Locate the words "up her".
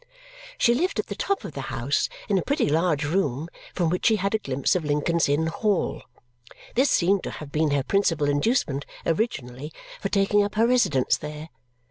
10.43-10.65